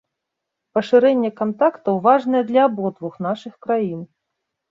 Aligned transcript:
Пашырэнне 0.77 1.29
кантактаў 1.41 1.99
важнае 2.09 2.43
для 2.49 2.61
абодвух 2.69 3.13
нашых 3.27 3.53
краін. 3.67 4.01